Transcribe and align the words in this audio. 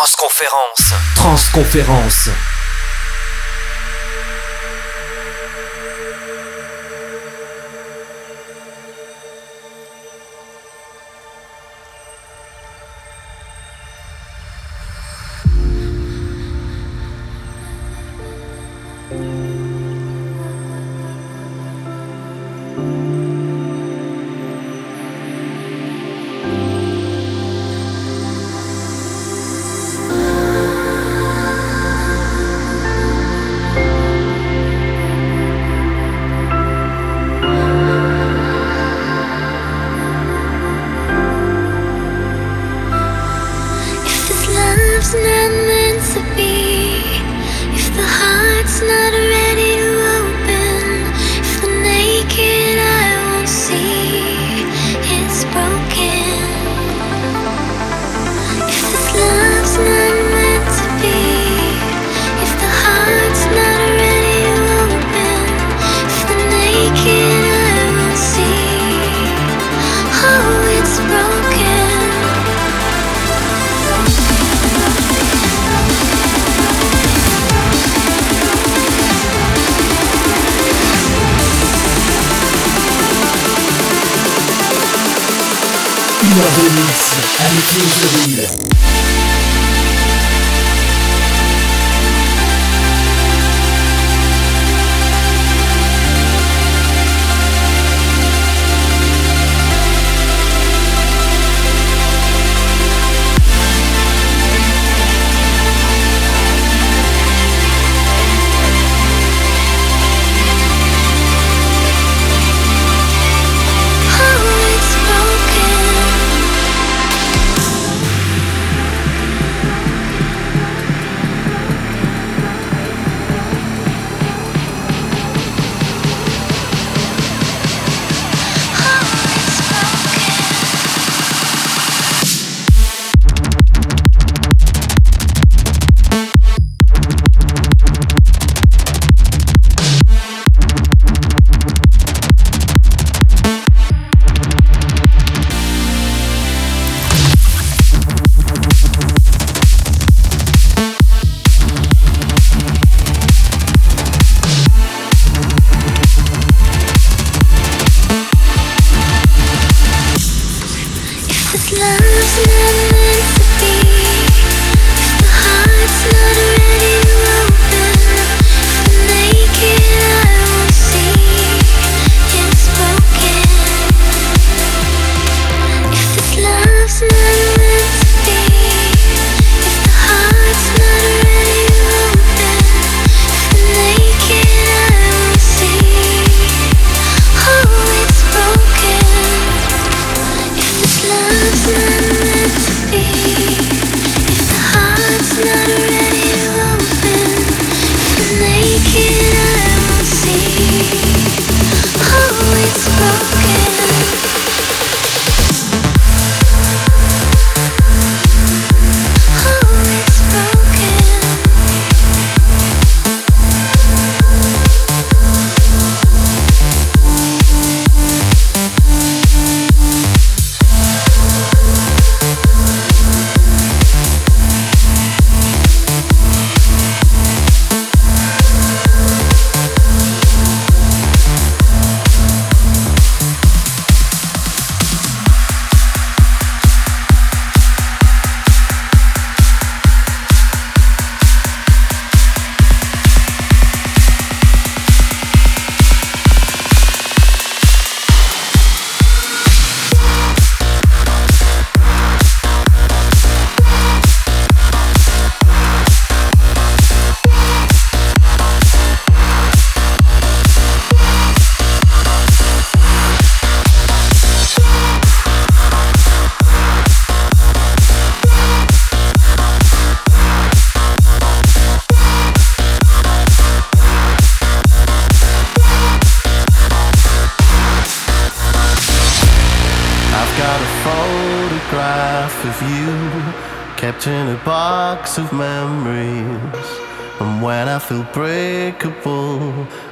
Transconférence. 0.00 0.94
Transconférence. 1.14 2.30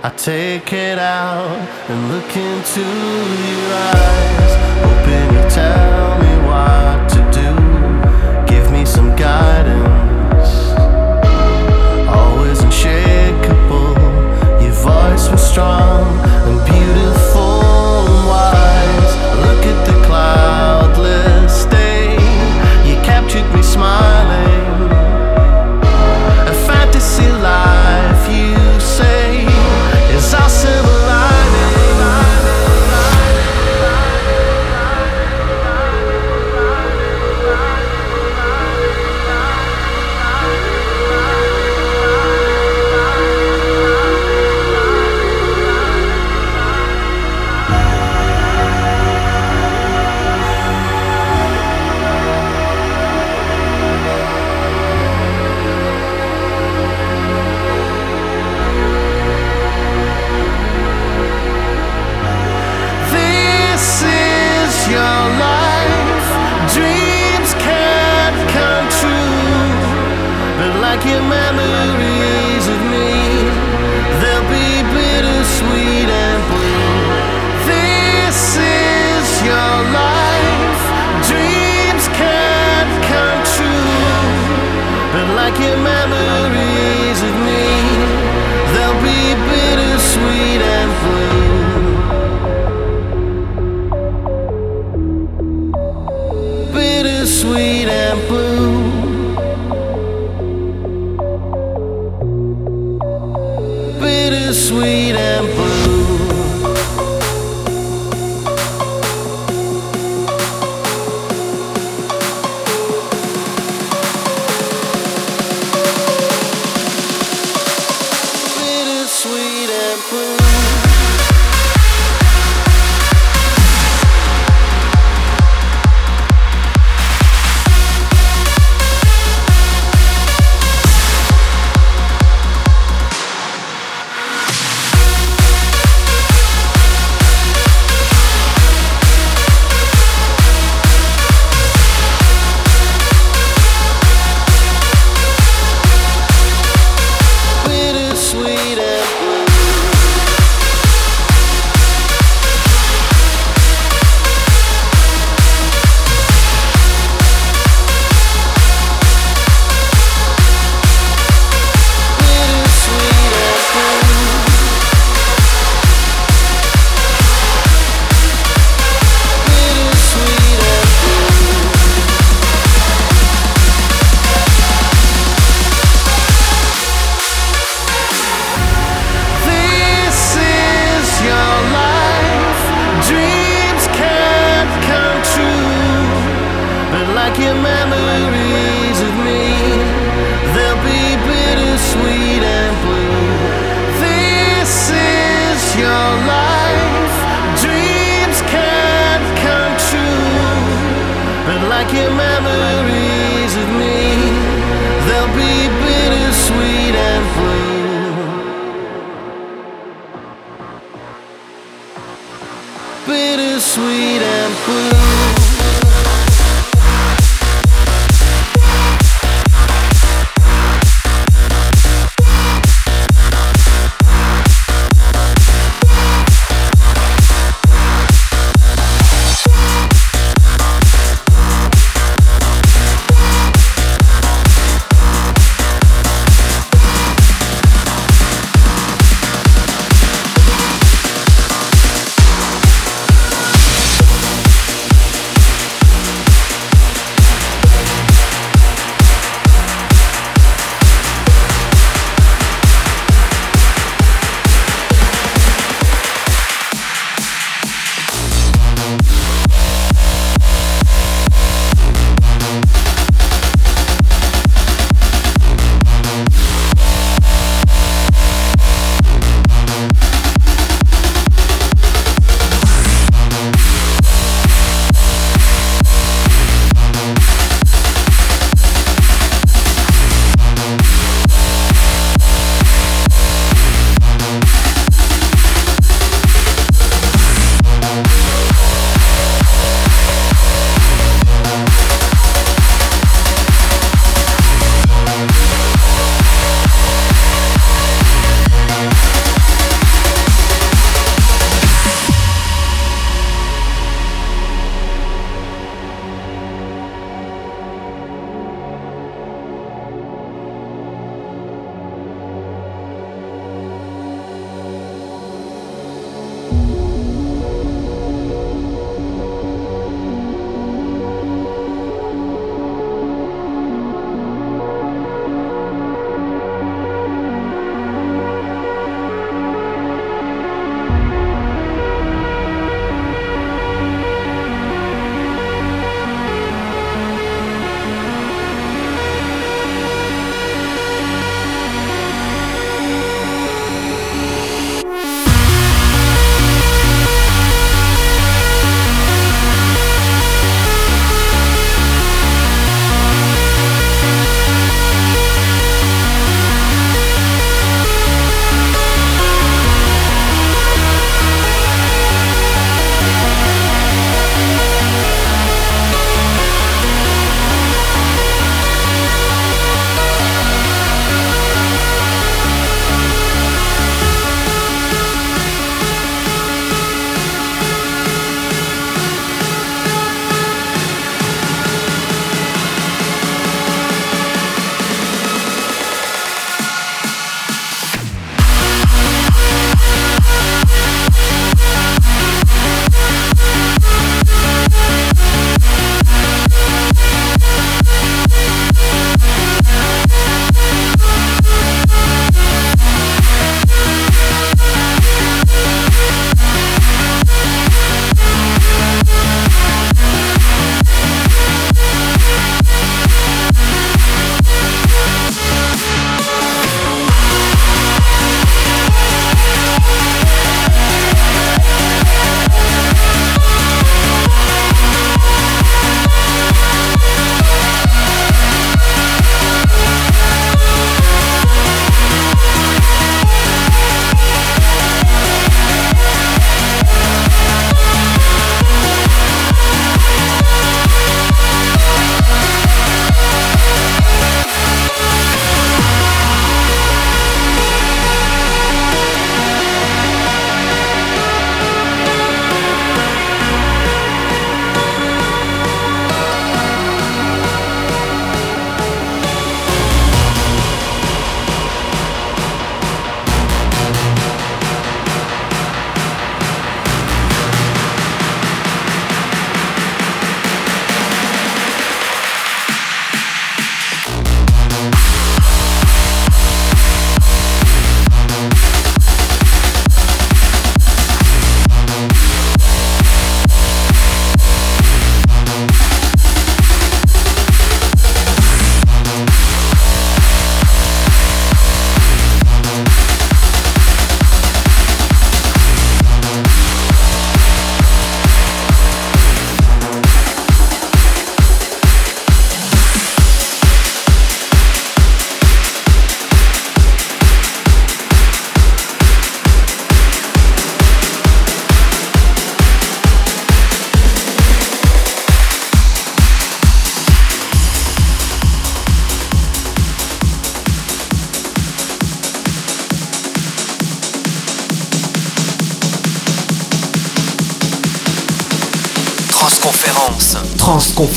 I 0.09 0.11
take 0.13 0.73
it 0.73 0.99
out 0.99 1.69
and 1.91 2.09
look 2.09 2.35
into 2.35 2.81
your 2.81 3.75
eyes. 3.75 4.53
Hoping 4.81 5.37
you 5.37 5.51
tell 5.51 6.08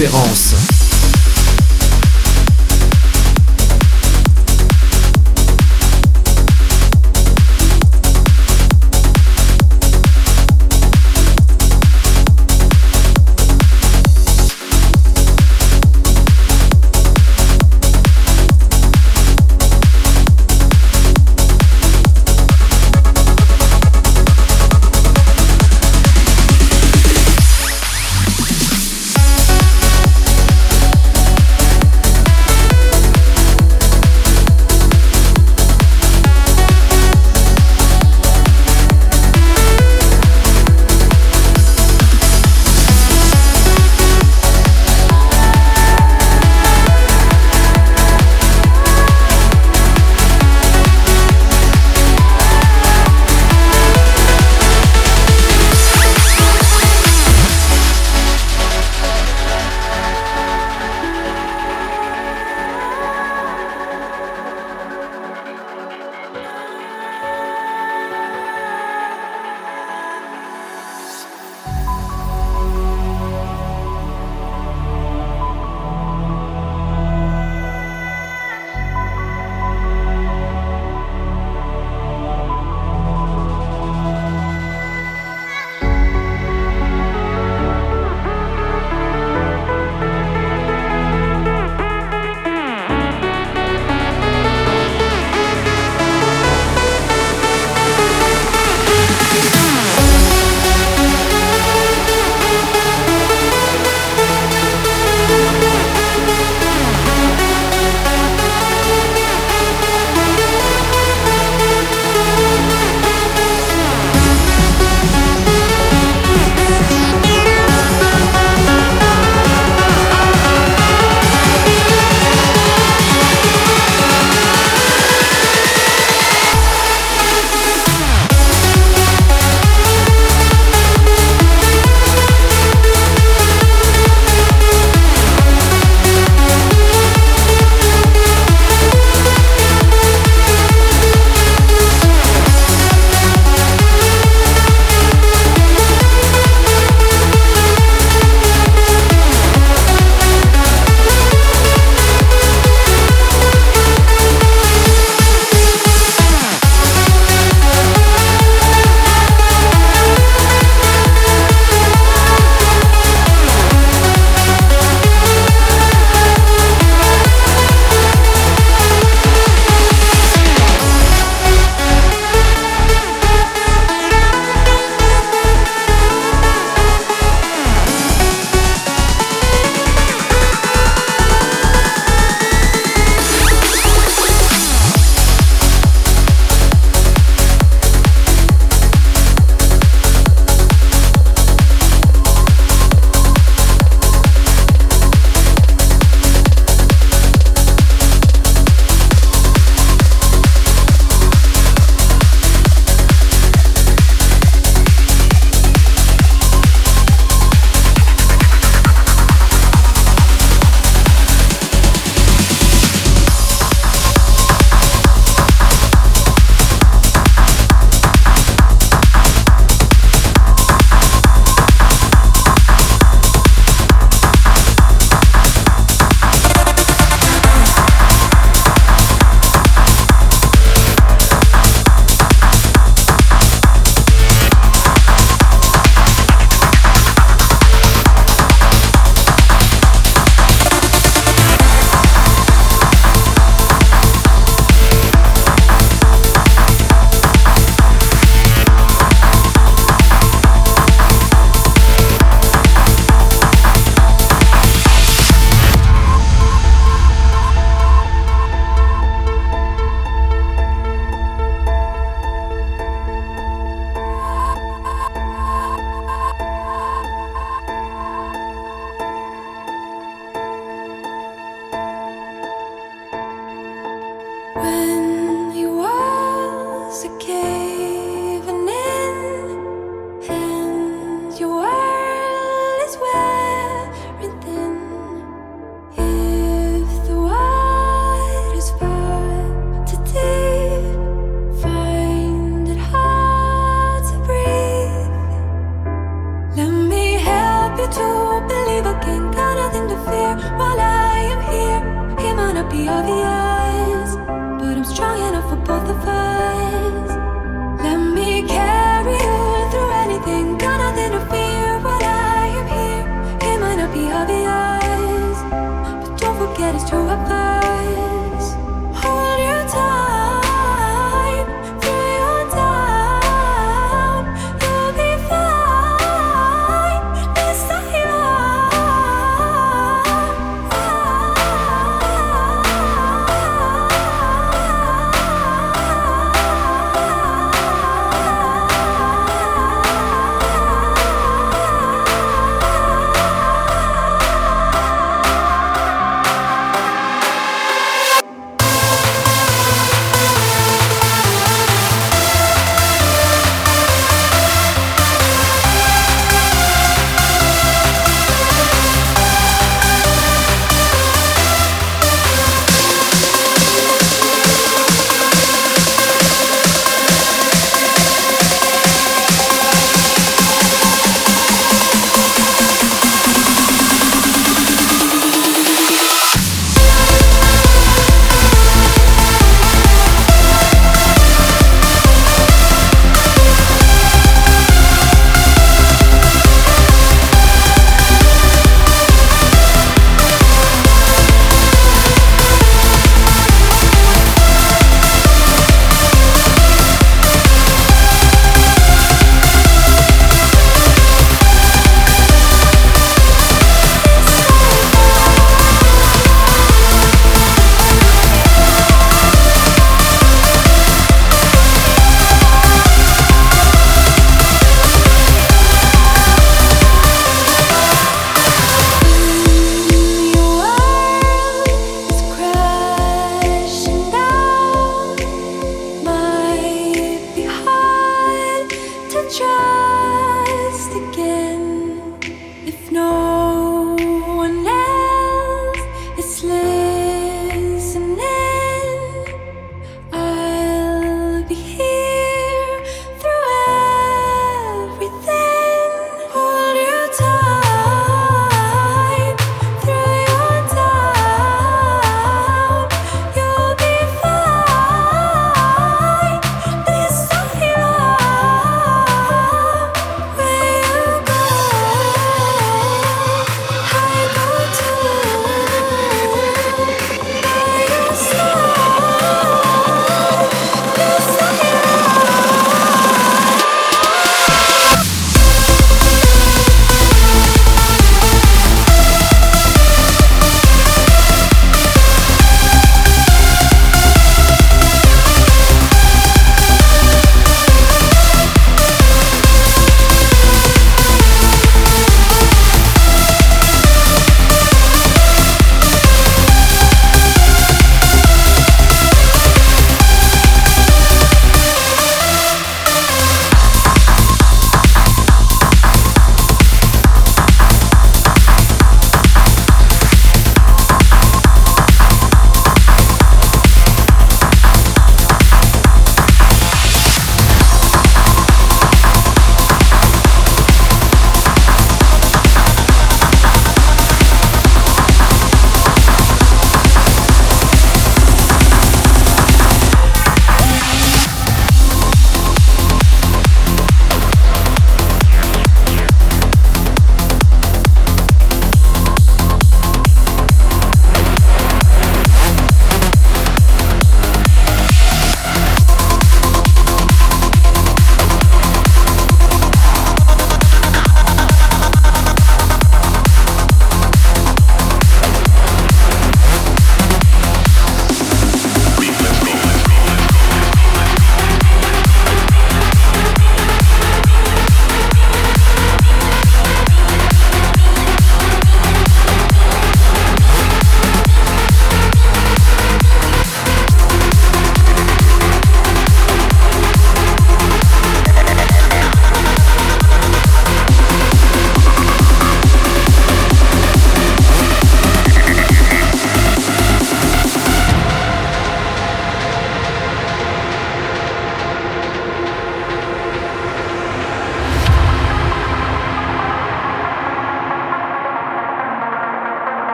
conférence. 0.00 0.49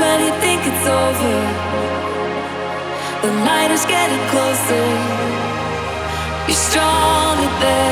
when 0.00 0.18
you 0.24 0.32
think 0.40 0.60
it's 0.70 0.86
over. 0.86 1.36
The 3.24 3.32
night 3.44 3.70
is 3.70 3.84
getting 3.84 4.22
closer. 4.32 4.86
You're 6.48 6.62
stronger 6.68 7.50
than. 7.60 7.89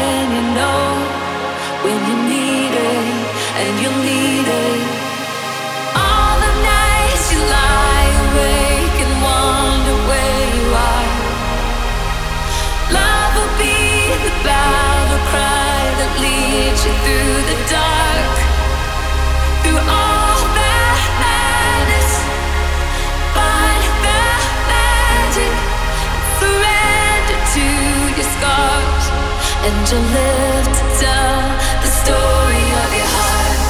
and 29.70 29.90
you 29.90 29.98
live 29.98 30.66
to 30.78 30.84
tell 30.98 31.42
the 31.84 31.90
story 32.00 32.66
of 32.82 32.90
your 32.98 33.10
heart. 33.16 33.60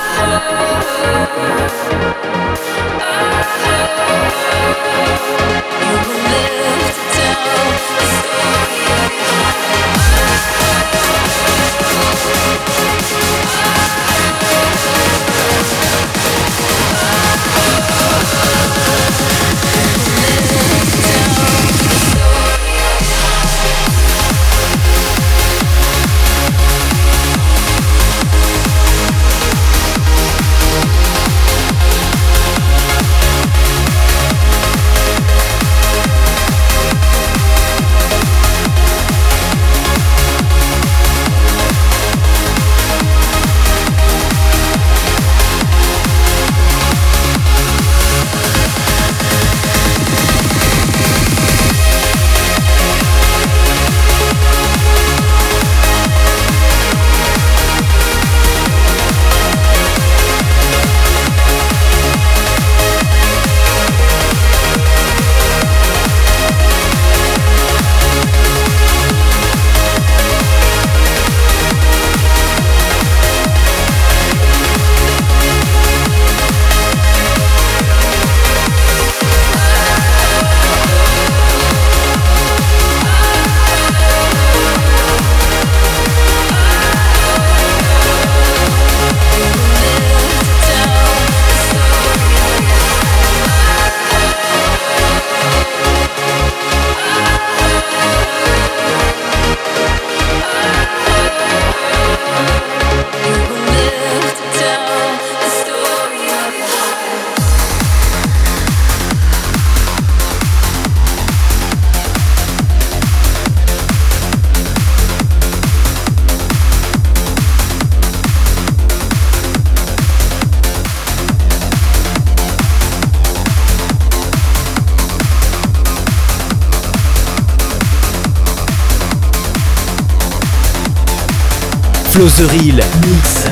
ce. 132.35 132.81
Mix. 133.05 133.42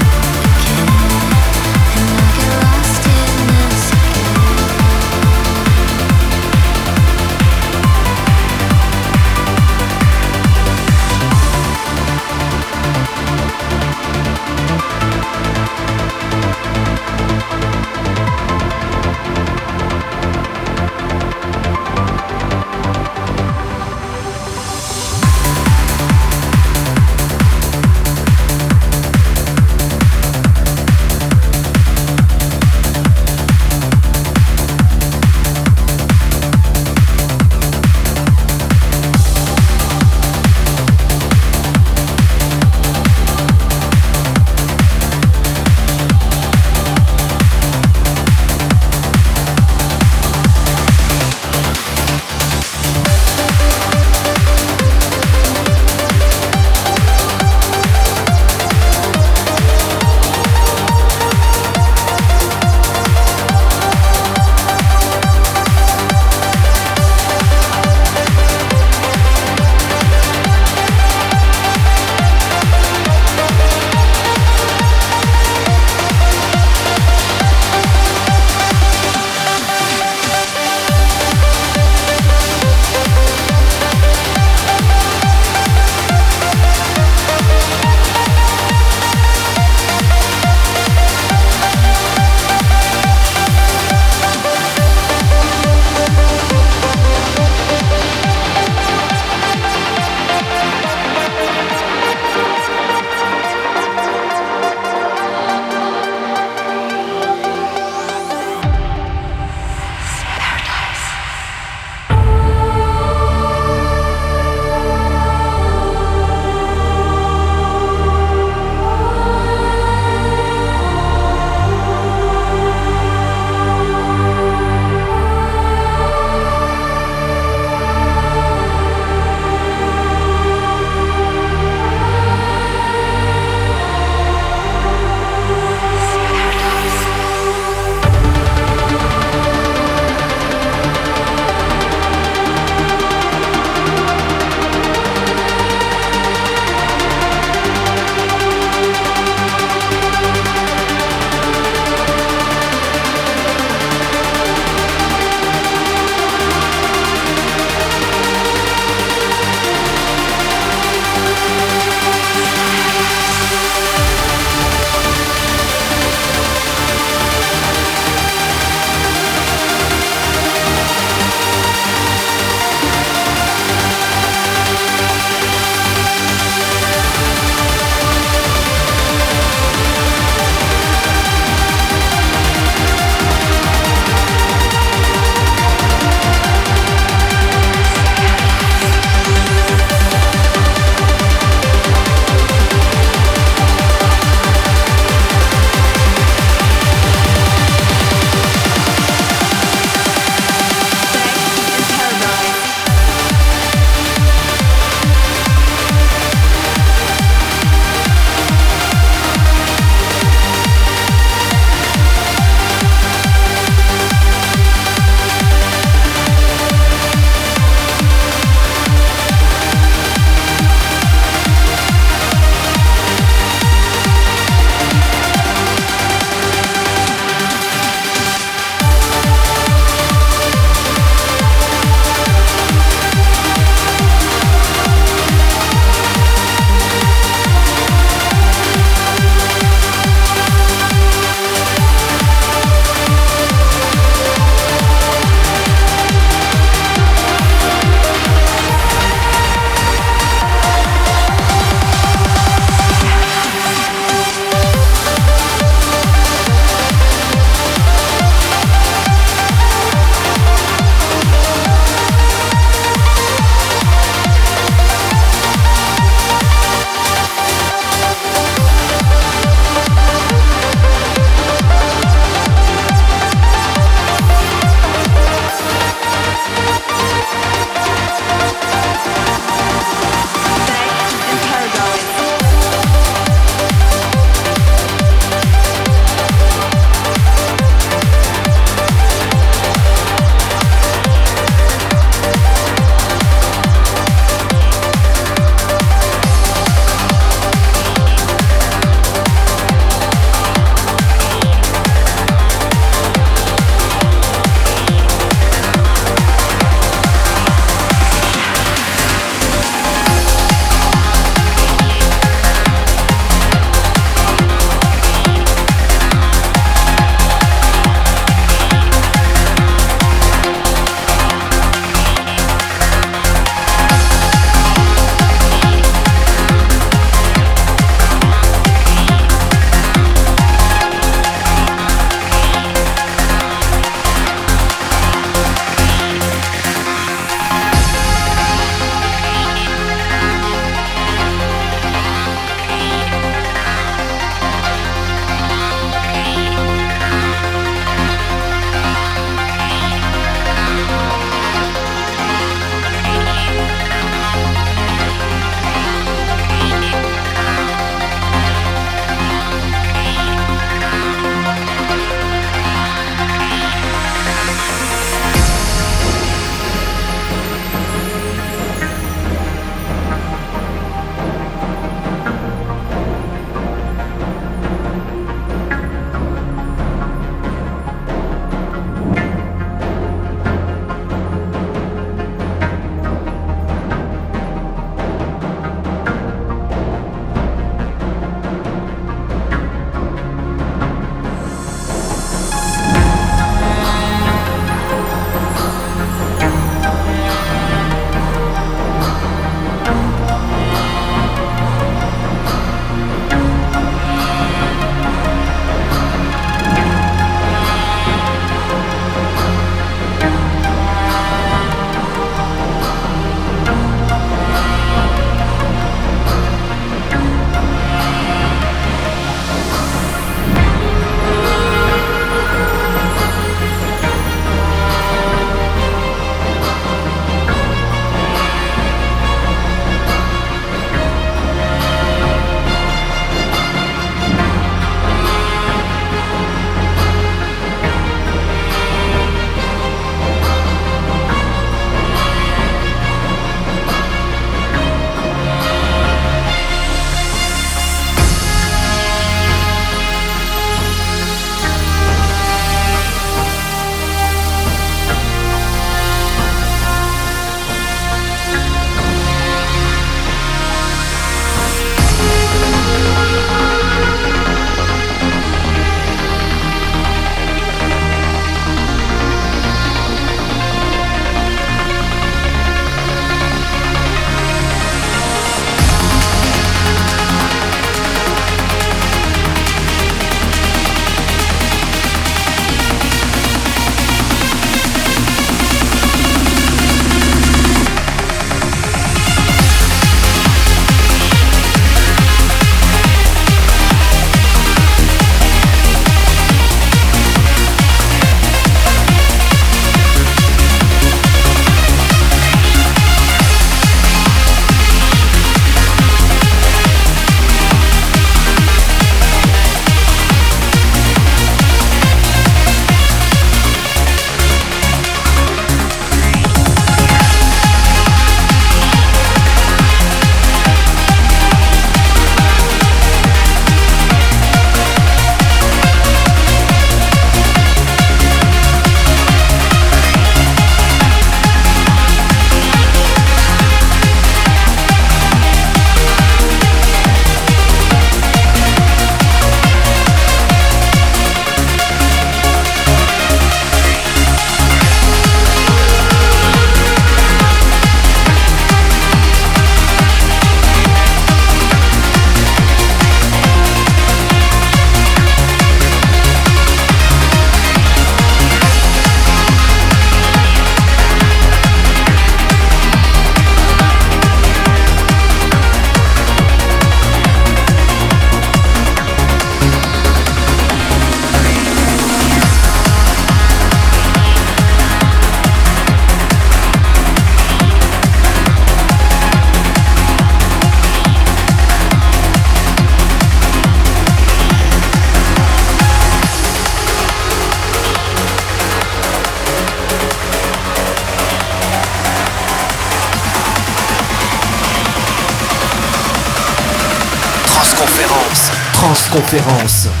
conférence. 599.31 600.00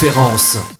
conférence. 0.00 0.79